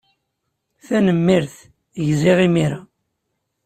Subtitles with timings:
[0.85, 1.53] Tanemmirt.
[2.07, 2.79] Gziɣ imir-a.